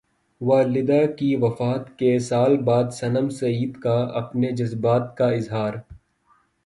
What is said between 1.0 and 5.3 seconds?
کی وفات کے سال بعد صنم سعید کا اپنے جذبات کا